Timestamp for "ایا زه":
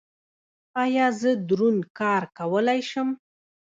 0.83-1.31